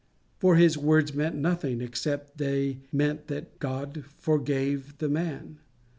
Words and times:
For 0.39 0.55
his 0.55 0.79
words 0.79 1.13
meant 1.13 1.35
nothing, 1.35 1.79
except 1.79 2.39
they 2.39 2.79
meant 2.91 3.27
that 3.27 3.59
God 3.59 4.03
forgave 4.17 4.97
the 4.97 5.09
man. 5.09 5.59